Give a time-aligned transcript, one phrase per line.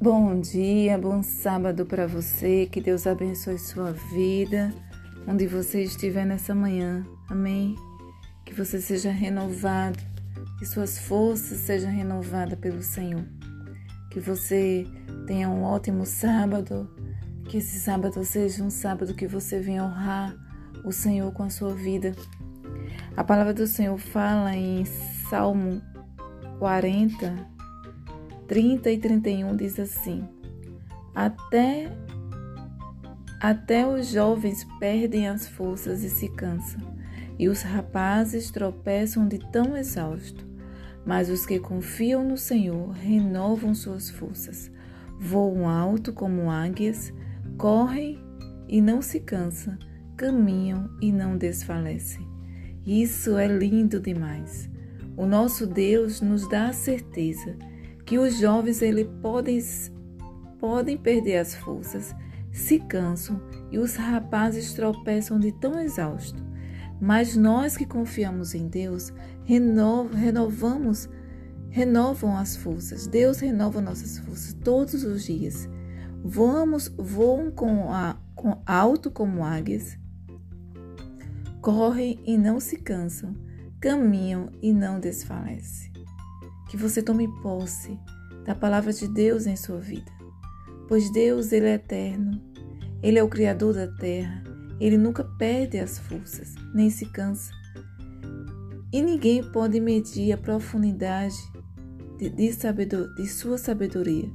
[0.00, 2.66] Bom dia, bom sábado para você.
[2.66, 4.74] Que Deus abençoe sua vida,
[5.28, 7.06] onde você estiver nessa manhã.
[7.28, 7.76] Amém.
[8.44, 10.00] Que você seja renovado,
[10.58, 13.24] que suas forças sejam renovadas pelo Senhor.
[14.10, 14.84] Que você
[15.28, 16.90] tenha um ótimo sábado,
[17.44, 20.34] que esse sábado seja um sábado que você venha honrar
[20.84, 22.14] o Senhor com a sua vida.
[23.16, 24.84] A palavra do Senhor fala em
[25.28, 25.82] Salmo
[26.58, 27.46] 40,
[28.46, 30.26] 30 e 31 diz assim:
[31.14, 31.90] Até
[33.42, 36.80] até os jovens perdem as forças e se cansam,
[37.36, 40.46] e os rapazes tropeçam de tão exausto.
[41.04, 44.70] Mas os que confiam no Senhor renovam suas forças,
[45.18, 47.12] voam alto como águias,
[47.62, 48.18] correm
[48.66, 49.78] e não se cansam,
[50.16, 52.26] caminham e não desfalecem.
[52.84, 54.68] Isso é lindo demais.
[55.16, 57.56] O nosso Deus nos dá a certeza
[58.04, 59.60] que os jovens ele podem,
[60.58, 62.12] podem perder as forças,
[62.50, 66.42] se cansam e os rapazes tropeçam de tão exausto.
[67.00, 69.12] Mas nós que confiamos em Deus,
[69.44, 71.08] renov, renovamos,
[71.70, 73.06] renovam as forças.
[73.06, 75.70] Deus renova nossas forças todos os dias.
[76.24, 79.98] Voamos, voam com, a, com alto como águias,
[81.60, 83.34] correm e não se cansam,
[83.80, 85.92] caminham e não desfalecem
[86.72, 88.00] que você tome posse
[88.46, 90.10] da palavra de Deus em sua vida.
[90.88, 92.40] Pois Deus, ele é eterno.
[93.02, 94.42] Ele é o criador da terra.
[94.80, 97.52] Ele nunca perde as forças, nem se cansa.
[98.90, 101.36] E ninguém pode medir a profundidade
[102.16, 104.32] de, de, sabedor, de sua sabedoria,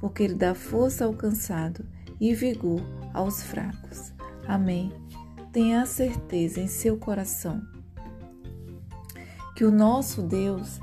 [0.00, 1.84] porque ele dá força ao cansado
[2.20, 2.80] e vigor
[3.14, 4.12] aos fracos.
[4.46, 4.92] Amém.
[5.52, 7.62] Tenha a certeza em seu coração
[9.56, 10.78] que o nosso Deus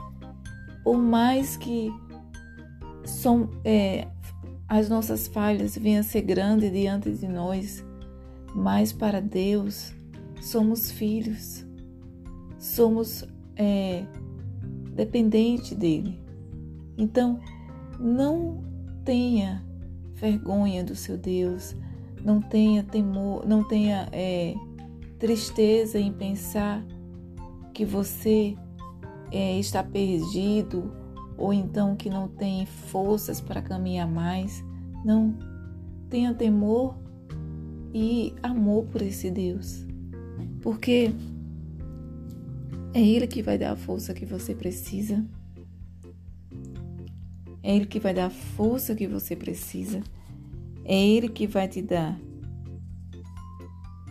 [0.86, 1.92] por mais que
[3.04, 4.08] som, é,
[4.70, 7.84] as nossas falhas venham a ser grandes diante de nós,
[8.54, 9.92] mas para Deus
[10.40, 11.66] somos filhos,
[12.60, 14.06] somos é,
[14.94, 16.22] dependentes dele.
[16.96, 17.40] Então,
[18.00, 18.64] não
[19.06, 19.64] tenha
[20.16, 21.76] vergonha do seu Deus,
[22.24, 24.56] não tenha temor, não tenha é,
[25.20, 26.84] tristeza em pensar
[27.74, 28.58] que você
[29.32, 30.92] é, está perdido
[31.38, 34.64] ou então que não tem forças para caminhar mais.
[35.04, 35.38] Não.
[36.10, 36.96] Tenha temor
[37.94, 39.86] e amor por esse Deus.
[40.62, 41.12] Porque
[42.94, 45.24] é Ele que vai dar a força que você precisa.
[47.66, 50.02] É Ele que vai dar a força que você precisa.
[50.84, 52.18] É Ele que vai te dar,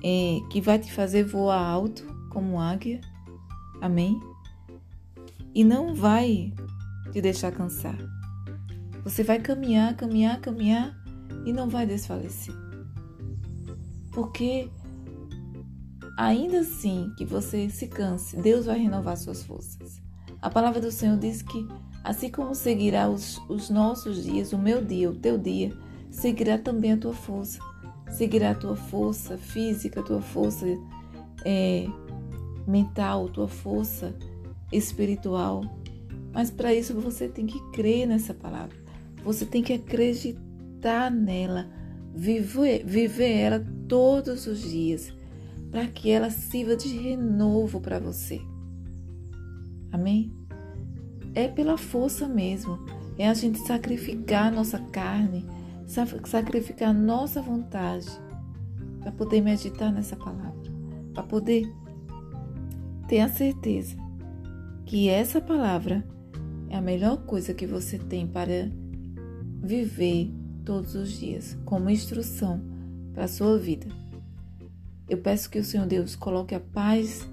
[0.03, 3.01] é, que vai te fazer voar alto como águia.
[3.81, 4.21] Amém?
[5.55, 6.53] e não vai
[7.13, 7.97] te deixar cansar.
[9.05, 10.97] Você vai caminhar, caminhar, caminhar
[11.47, 12.55] e não vai desfalecer.
[14.13, 14.69] Porque
[16.19, 20.03] ainda assim que você se canse, Deus vai renovar suas forças.
[20.43, 21.67] A palavra do Senhor diz que
[22.05, 25.73] assim como seguirá os, os nossos dias, o meu dia, o teu dia,
[26.11, 27.59] seguirá também a tua força.
[28.11, 30.67] Seguirá a tua força física, a tua força
[31.45, 31.87] é,
[32.67, 34.15] mental, tua força
[34.71, 35.63] espiritual.
[36.33, 38.77] Mas para isso você tem que crer nessa palavra.
[39.25, 41.71] Você tem que acreditar nela,
[42.15, 45.13] viver, viver ela todos os dias,
[45.71, 48.41] para que ela sirva de renovo para você.
[49.91, 50.44] Amém?
[51.35, 52.79] É pela força mesmo.
[53.19, 55.47] É a gente sacrificar nossa carne,
[55.87, 58.09] sacrificar nossa vontade
[59.01, 60.73] para poder meditar nessa palavra,
[61.13, 61.73] para poder
[63.07, 63.97] ter a certeza
[64.87, 66.05] que essa palavra
[66.69, 68.69] é a melhor coisa que você tem para
[69.63, 70.33] viver
[70.65, 72.61] todos os dias, como instrução
[73.13, 73.87] para a sua vida.
[75.09, 77.29] Eu peço que o Senhor Deus coloque a paz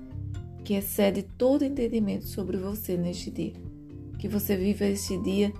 [0.63, 3.70] que excede todo entendimento sobre você neste dia.
[4.21, 5.51] Que você viva este dia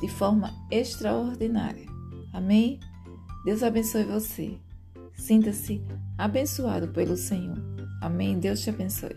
[0.00, 1.86] de forma extraordinária.
[2.32, 2.80] Amém?
[3.44, 4.58] Deus abençoe você.
[5.14, 5.80] Sinta-se
[6.18, 7.56] abençoado pelo Senhor.
[8.02, 8.40] Amém?
[8.40, 9.16] Deus te abençoe.